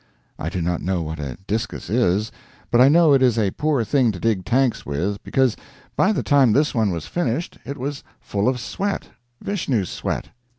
I 0.39 0.49
do 0.49 0.63
not 0.63 0.81
know 0.81 1.03
what 1.03 1.19
a 1.19 1.37
discus 1.45 1.87
is, 1.87 2.31
but 2.71 2.81
I 2.81 2.89
know 2.89 3.13
it 3.13 3.21
is 3.21 3.37
a 3.37 3.51
poor 3.51 3.83
thing 3.83 4.11
to 4.13 4.19
dig 4.19 4.43
tanks 4.45 4.83
with, 4.83 5.21
because, 5.21 5.55
by 5.95 6.11
the 6.11 6.23
time 6.23 6.53
this 6.53 6.73
one 6.73 6.89
was 6.89 7.05
finished, 7.05 7.59
it 7.67 7.77
was 7.77 8.03
full 8.19 8.47
of 8.49 8.59
sweat 8.59 9.09
Vishnu's 9.43 9.91
sweat. 9.91 10.29